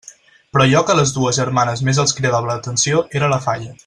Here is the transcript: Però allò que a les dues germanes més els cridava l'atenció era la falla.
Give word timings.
Però 0.55 0.63
allò 0.63 0.79
que 0.87 0.93
a 0.93 0.95
les 0.99 1.11
dues 1.17 1.39
germanes 1.41 1.83
més 1.91 1.99
els 2.05 2.17
cridava 2.21 2.51
l'atenció 2.53 3.05
era 3.21 3.31
la 3.37 3.41
falla. 3.49 3.75